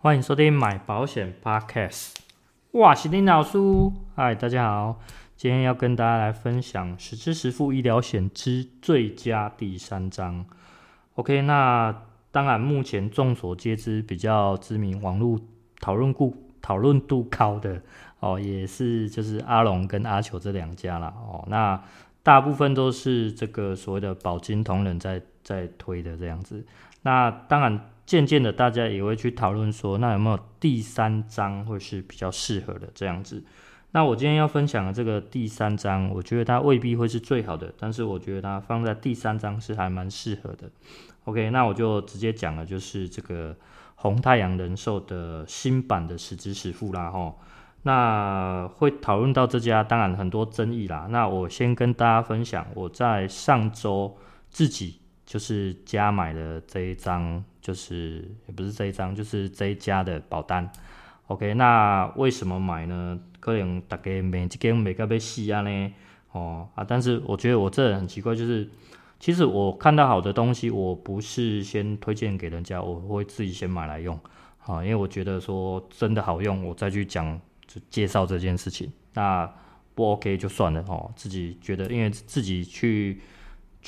[0.00, 2.14] 欢迎收听买保险 Podcast。
[2.70, 3.58] 哇，是林老师，
[4.14, 5.00] 嗨，大家好，
[5.34, 10.46] 今天要跟大家来分享实支实付医疗险之最佳第三章。
[11.16, 11.92] OK，那
[12.30, 15.36] 当然目前众所皆知比较知名、网络
[15.80, 17.82] 讨论度讨论度高的
[18.20, 21.12] 哦，也是就是阿龙跟阿球这两家啦。
[21.28, 21.44] 哦。
[21.48, 21.82] 那
[22.22, 26.64] 大部分都是这个所谓的保金同仁在在推的这样子。
[27.02, 27.80] 那当然。
[28.08, 33.44] 渐渐的，大家也会去讨论说，那有没有第三章会是比较适合的这样子？
[33.90, 40.70] 那我今天要分享的这个第三章，我觉得它未必会是最好的，但是我觉得它放在第三章是还蛮适合的。
[41.24, 43.54] OK，那我就直接讲了，就是这个
[43.96, 47.38] 红太阳人寿的新版的十支十付啦，吼。
[47.82, 51.06] 那会讨论到这家，当然很多争议啦。
[51.10, 54.16] 那我先跟大家分享，我在上周
[54.48, 54.98] 自己。
[55.28, 60.66] 就是加买的这一张，就是也不是这一张，就是这一家的保单。
[61.26, 63.20] OK，那为什么买呢？
[63.40, 65.92] 可能大家每一间每个被洗啊呢？
[66.32, 68.66] 哦啊，但是我觉得我这人很奇怪，就是
[69.20, 74.18] 其实我看到好的东西，我不是先推荐给人家，我会自己先买来用。
[74.64, 78.90] 啊，因为我觉得说真的好用，我再去讲就介绍这件事情。
[79.12, 79.46] 那
[79.94, 83.20] 不 OK 就算了哦，自己觉得，因为自己去。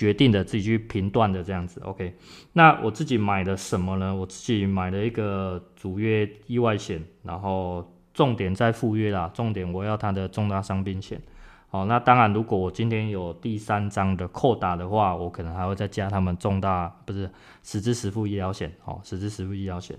[0.00, 2.16] 决定的自己去评断的这样子，OK。
[2.54, 4.14] 那我自己买了什么呢？
[4.14, 11.20] 我自己买了一个主约意外险，然后重点在副约啦，重点我要它的重大伤病险。
[11.68, 17.30] 好，那当然如果我今天有第三张的扣打的话，我可能还会再加他们重大不是
[17.62, 19.94] 实支实付医疗险，哦，实支实付医疗险。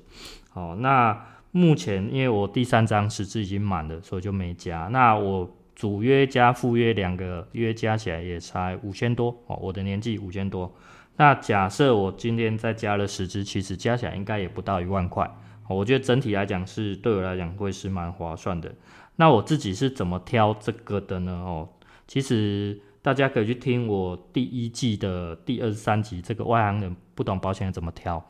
[0.50, 1.16] 好，那
[1.52, 4.88] 目前因为我第三张实支已经满了，所以就没加。
[4.92, 5.58] 那我。
[5.76, 10.72] 主约加副约两个约加起来也才五千多哦，我的年纪五千多。
[11.18, 15.30] 那假设我今天再加了十支，其实加起来应该也不到一万块。
[15.68, 18.74] 我觉得整体来讲是对我来讲会是蛮划算的。
[19.16, 21.32] 那我自己是怎么挑这个的呢？
[21.32, 21.70] 哦，
[22.08, 28.24] 其实大家可以去听我第一季的第二十三集，这个外行人不懂保险怎么挑。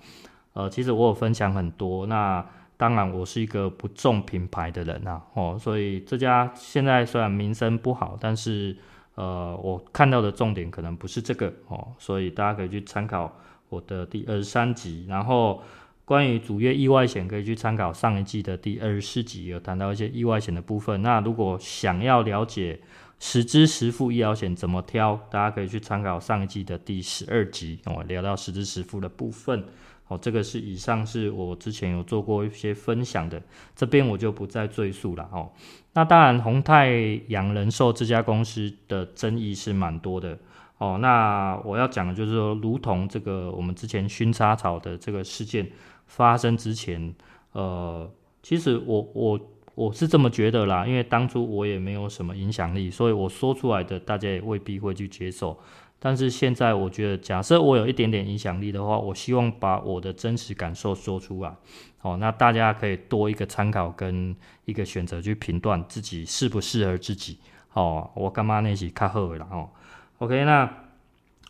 [0.54, 2.06] 呃，其实我有分享很多。
[2.08, 2.46] 那
[2.82, 8.76] 当然，我是一个不重品牌的人呐、哦，所以这家现在虽然名声不好，但是
[9.14, 13.32] 呃，我看到的重点可能不是这个哦，所以大家可以去参考
[13.70, 15.62] 我的第二十三集，然后
[16.06, 21.04] 关于主约意外险可以去参考上一季的第二十四集，有谈到一些意外险的部分。
[21.04, 22.82] 那如果想要了解
[23.20, 29.66] 实支实付医疗险怎么挑，大家可以去参考上一季的第十二集，哦，聊到实支实付的部分。
[30.12, 33.42] 哦，这个是以上是我之前有做过一些分享的，
[33.74, 35.50] 这边我就不再赘述了哦。
[35.94, 36.90] 那当然，红太
[37.30, 40.38] 阳人寿这家公司的争议是蛮多的
[40.80, 40.98] 哦。
[41.02, 45.72] 那我要讲的就是说，如同这个我们之前薰插草的这个事件
[46.08, 47.16] 发生之前，
[47.54, 48.12] 呃，
[48.44, 49.40] 其实我我
[49.76, 55.58] 我是这么觉得啦，因为当初我也没有什么影响力，所以我说出来的大家也未必会去接受。
[56.04, 61.54] 但是现在我觉得，假设我有一点点影响力的话，我希望把我的真实感受说出来，
[62.02, 64.36] 哦，那大家可以多一个参考跟
[64.66, 67.38] 一个选择去评断自己适不适合自己，
[67.74, 69.70] 哦，我干嘛那些卡好了哦
[70.18, 70.68] ，OK，那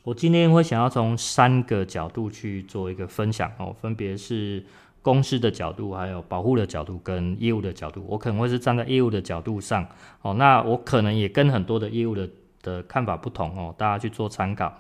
[0.04, 4.66] 我今天会想要从三个角度去做一个分享哦，分别是
[5.02, 9.88] 公司的角度，还有保护的角度跟业务的角度，我可能会是站在业务的角度上，
[10.22, 12.30] 哦，那我可能也跟很多的业务的。
[12.62, 14.74] 的看法不同哦，大家去做参考。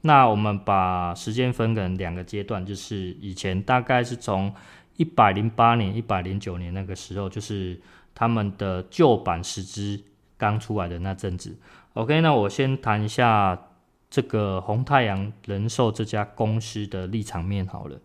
[0.00, 4.54] 那我们把时间分成两个阶段，就是以前大概是从
[4.96, 7.80] 一百零八年、一百零九年那个时候，就是
[8.14, 10.00] 他们的旧版实支
[10.36, 11.56] 刚出来的那阵子。
[11.94, 13.58] OK，那我先谈一下
[14.08, 18.00] 这个红太阳人寿这家公司的立场面好了。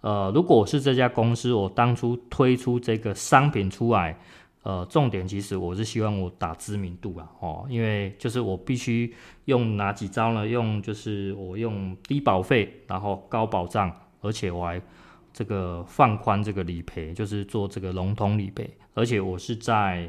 [0.00, 4.16] 呃，如果我是这家公司，我当初推出这个商品出来。
[4.62, 9.12] 呃，重点其实我是希望我打知名度啊，哦，因为就是我必须
[9.46, 10.46] 用哪几招呢？
[10.46, 14.80] 用就是我用低保费，然后高保障，而且我还
[15.32, 20.08] 这个放宽这个理赔，就是做这个笼统理赔，而且我是在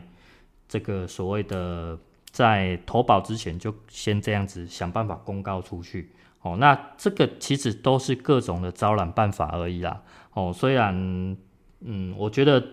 [0.68, 1.98] 这个所谓的
[2.30, 6.12] 在投保之前就先这样子想办法公告出去，
[6.44, 10.96] 哦，那这个其实都是各种的招揽办法而已啦，哦，虽然
[11.80, 12.64] 嗯，我觉得。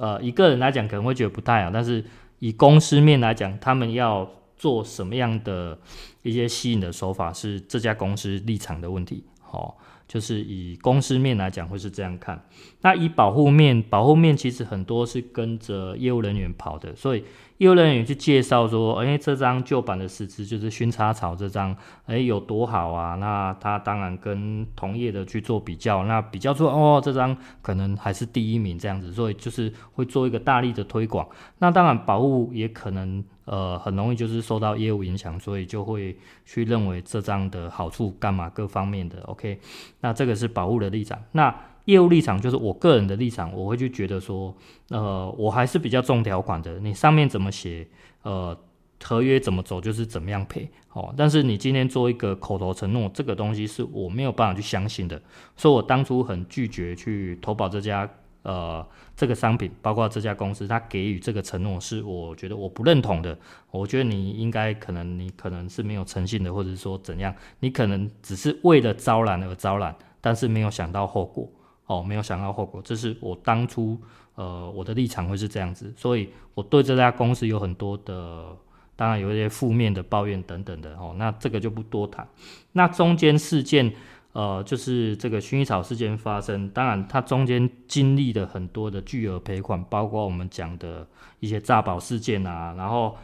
[0.00, 2.02] 呃，一个人来讲可能会觉得不太好，但是
[2.38, 4.26] 以公司面来讲，他们要
[4.56, 5.78] 做什么样的
[6.22, 9.22] 一些吸引的手法，是这家公司立场的问题。
[9.42, 9.76] 好，
[10.10, 12.42] 就是以公司面来讲会是这样看。
[12.80, 17.22] 那以保护面，保护面其实很多是跟着业务人员跑的，所以。
[17.60, 21.76] 业务人员去介绍说：“哎，这张旧版的实支就是薰插草这张，
[22.06, 23.16] 哎，有多好啊？
[23.16, 31.28] 那他当然跟同业的去做比较，那比较出哦，这张可能还是第一名这样子，所以就是会做一个大力的推广。
[31.58, 36.16] 那当然，保护也可能呃很容易就是受到业务影响，所以就会
[36.46, 39.60] 去认为这张的好处干嘛各方面的 OK。
[40.00, 41.22] 那这个是保护的立场。
[41.32, 41.54] 那。”
[41.86, 44.54] 业务立场就是我个人的立场，我会去觉得说，
[44.90, 46.78] 呃，我还是比较重条款的。
[46.78, 47.84] 你上面怎么写，
[48.22, 48.56] 呃，
[49.02, 50.68] 合约怎么走，就是怎么样赔。
[50.92, 55.20] 哦，但是你今天做一个口头承诺，这个东西是我没有办法去相信的。
[55.56, 58.08] 所以我当初很拒绝去投保这家，
[58.42, 63.38] 呃，这个商品，包括这家公司，他给予这个承诺，是我觉得我不认同的。
[63.70, 71.48] 我觉得你应该可能你可能是没有诚信的，或者说怎样，你可能只是为了招揽而招揽，但是没有想到后果。
[71.86, 74.00] 哦，没有想到后果，这是我当初
[74.36, 78.46] 呃我的立场会是这样子，所以我对这家公司有很多的，
[78.94, 82.24] 当然有一些负面的抱怨等等的哦，那这个就不多谈。
[82.70, 83.92] 那中间事件，
[84.32, 91.06] 呃，就是这个薰衣草事件发生，当然它中间经历了很多的巨额赔款，包括我们讲的
[91.40, 93.16] 一些诈保事件啊，然后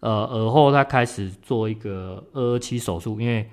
[0.00, 3.48] 呃而后他开始做一个二二七手术，因为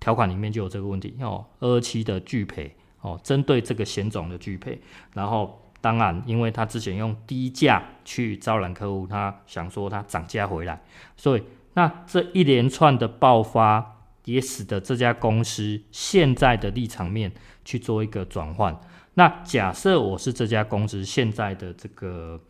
[0.00, 2.74] 条款里面就有这个问题哦，二二七的拒赔。
[3.00, 4.76] 哦，针对这个险种的拒赔，
[5.14, 10.82] 然后当然，因为他之前用低价去招揽客户，他想说他涨价回来，
[11.16, 11.44] 所以
[11.74, 13.97] 那这一连串的爆发
[14.28, 17.32] 也使得这家公司现在的立场面
[17.64, 18.78] 去做一个转换。
[19.14, 22.40] 那假设我是这家公司现在的这个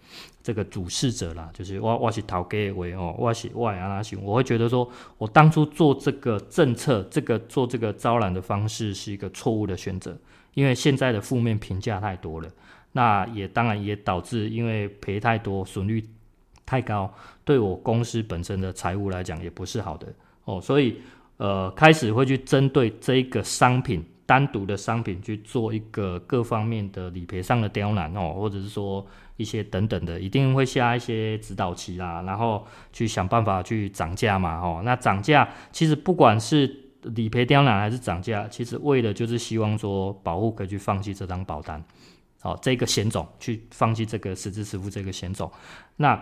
[0.43, 4.87] 这个主事者啦，就是我我是头家为哦，我是我阿拉行，我会觉得说
[5.17, 10.17] 我当初做这个政策，这个做这个招揽的方式是一个错误的选择。
[10.55, 12.49] 因为现在的负面评价太多了，
[12.93, 16.05] 那也当然也导致因为赔太多，损率
[16.67, 17.15] 太高，
[17.45, 20.13] 对我公司本身的财务来讲也不是好的
[20.45, 21.01] 哦，所以
[21.39, 29.05] 呃开始会去针对这一个商品单独的商品去做一个各方面的理赔上的刁难哦，或者是说
[29.37, 36.85] 一些等等的，一定会下一些指导期啦，然后去想办法去涨价嘛哦，那涨价其实不管是。
[37.15, 41.83] 理赔刁难还是涨价，其实为的就是希望说保护可以去放弃这张保单，
[42.41, 45.51] 好、哦，这个险种去放弃这个实支付这个险种，
[45.97, 46.21] 那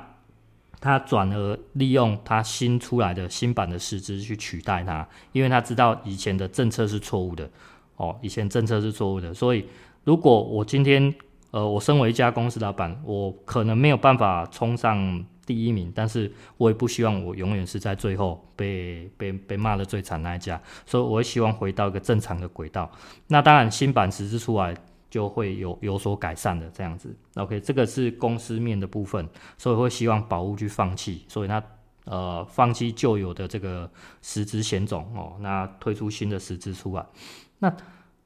[0.80, 7.50] 他转而利用他新出来的新版的实支去取代它，因为他知道以前的政策是错误的，
[7.96, 9.66] 哦，以前政策是错误的，所以
[10.04, 11.14] 如果我今天
[11.50, 15.24] 呃，我身为一家公司老板，我可能没有办法冲上。
[15.46, 22.90] 第一名，但是我也不希望我永远是在最后被被被骂的最惨那一家，所以我会希望回到一个正常的轨道。
[23.28, 24.76] 那当然，新版实支出来
[25.10, 27.14] 就会有有所改善的这样子。
[27.34, 31.62] OK，这个是公司面的部分，所以会希望宝物去放弃，所以他
[32.04, 33.90] 呃放弃旧有的这个
[34.22, 37.06] 实支险种哦，那推出新的实支出来，
[37.58, 37.76] 那。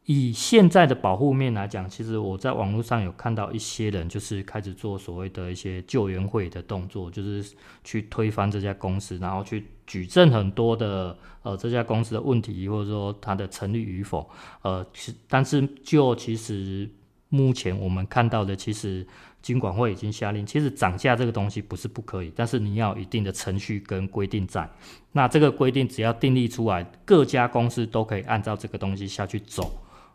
[0.06, 7.54] 以现在的保护面来讲，其实我在网络上有看到一些人，就是开始做所谓的一些救援会的动作，就是
[7.84, 14.28] 去推翻这家公司，然后去举证很多的呃这家公司的问题，或者说它的成立与否。
[14.62, 16.88] 呃，其但是就其实
[17.28, 19.06] 目前我们看到的，其实
[19.40, 24.68] 金管会已经下令，其实涨价这个东西不是不可以，但是你要有一定的程序跟规定在。
[25.12, 29.70] 那这个规定只要订立出来，各家公司都可以按照这个东西下去走。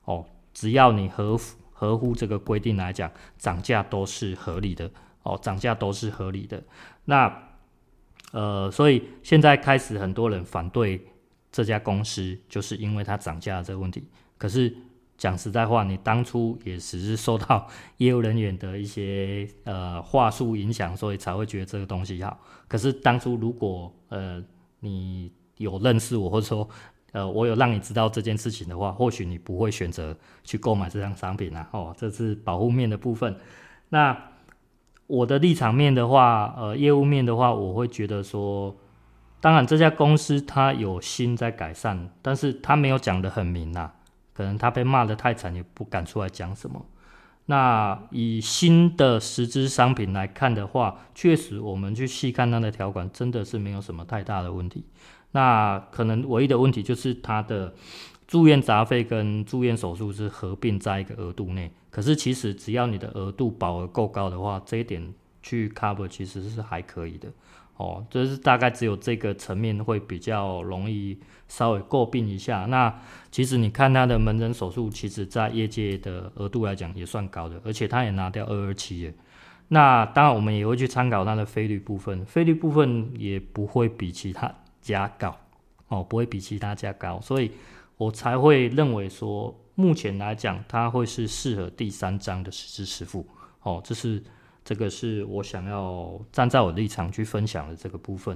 [0.05, 4.89] 哦，只要你合符合乎这个规定来讲，涨价都是合理的。
[5.23, 6.63] 哦，涨价都是合理的。
[7.05, 7.49] 那
[8.31, 11.03] 呃，所以现在开始很多人反对
[11.51, 14.07] 这家公司，就是因为它涨价这个问题。
[14.37, 14.71] 可是
[15.17, 22.39] 讲实在话，你当初也只是受到业务人员的一些呃话术影响，所以才会觉得这个东西好。
[22.67, 24.43] 可是当初如果呃
[24.81, 26.69] 你有认识我，或者说
[27.15, 31.65] 呃，我有让你知道这件事情的话，或许你不会选择去购买这张商品啦。
[31.71, 33.37] 哦，这是保护面的部分。
[33.87, 34.17] 那
[35.07, 38.75] 我的立场面的话，呃，业务面的话，我会觉得说，
[39.39, 43.93] 当然这家公司它有心在改善，但是它没有讲得很明呐。
[44.33, 46.85] 可能它被骂得太惨，也不敢出来讲什么。
[47.45, 54.83] 那以新的实支商品来看的话，确实我们去细看它的条款，真的是没有什么太大的问题。
[55.35, 57.75] 那可能唯一的问题就是它的
[58.25, 65.13] 住院杂费跟住院手术是合并在一个额度内，可是其实只要你的额度保额够高的话，这一点
[65.43, 67.27] 去 cover，其实是还可以的。
[67.75, 72.65] 哦，就是大概只有这个层面会比较容易稍微诟病一下。
[72.67, 79.13] 那其实你看他的门诊手术，其实在业界的额度来讲也算高的，而且他也拿掉二二七耶。
[79.67, 84.49] 那当然我们也会去参考它的费率部分，费率部分也不会比其他
[84.85, 85.35] 加高
[85.87, 87.51] 哦，不会比其他家高，所以
[87.97, 93.25] 我才会认为说，目前来讲它会是适合第三章的实支实付
[93.63, 94.23] 哦，这是。
[94.67, 98.35] 这个是我想要站在我的立场去分享的这个部分。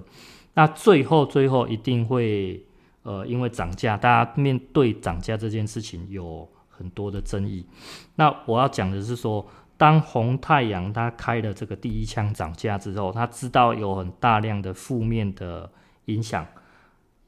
[0.54, 2.64] 那最后最后一定会
[3.02, 7.66] 呃，因为涨价，大家面对涨价这件事情有很多的争议。
[8.14, 9.44] 那我要讲的是说，
[9.76, 15.68] 当红太阳它开了这个第一枪涨价之后，他知道有很大量的负面的
[16.14, 16.46] 影响。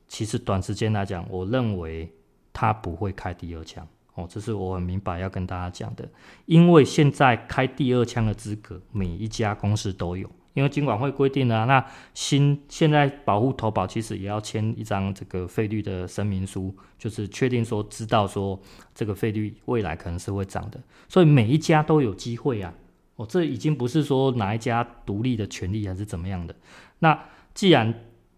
[0.08, 2.12] 其实短时间来讲，我认为
[2.52, 3.88] 他不会开第二枪。
[4.14, 6.06] 哦，这是我很明白要跟大家讲的，
[6.46, 11.82] 因为现在开第二枪的资格，每一家公司都有，因为金管会规定了，那
[12.14, 18.60] 新现在保护投保其实也要签一张这个费率的声明书，就是确定说知道说
[18.94, 22.74] 这个费率未来可能是会涨的，所以每一家都有机会啊。
[23.16, 26.54] 哦，这已经不是说哪一家独立的权利还是怎么样的。
[27.00, 27.18] 那
[27.54, 27.94] 既然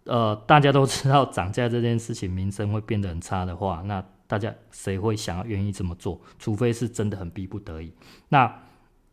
[0.06, 6.20] 呃大家都知道涨价这件事情名声会变得很差的话，那大家谁会想要愿意这么做？
[6.40, 7.94] 除非是真的很逼不得已。
[8.30, 8.54] 那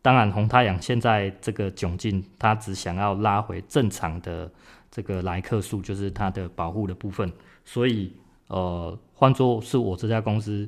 [0.02, 4.50] 当然，红太阳现在这个窘境，他只想要拉回正常的
[4.90, 7.30] 这个来客数，就是它的保护的部分。
[7.66, 8.10] 所以，
[8.46, 10.66] 呃，换作是我这家公司，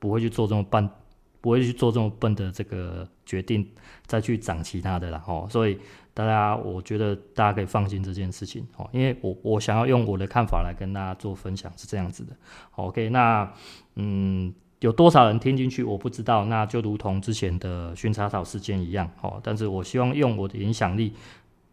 [0.00, 0.90] 不会去做这么半，
[1.42, 3.68] 不会去做这么笨的这个决定，
[4.06, 5.46] 再去涨其他的了哦。
[5.50, 5.78] 所以。
[6.14, 12.36] 大家，我觉得大家可以放心这件事情哦，因为我我想要用我的看法来跟大家做分享，是这样子的。
[12.72, 13.50] OK，那
[13.94, 19.40] 嗯，有多少人听进去我不知道，那就如同之前的薰茶草事件一样哦。
[19.42, 21.14] 但是我希望用我的影响力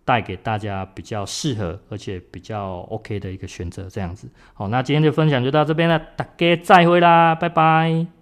[0.05, 4.29] 带给大家比较适合而且比较 OK 的一个选择，这样子。
[4.53, 8.09] 好，那今天的分享就到这边了，大家再会啦，拜拜。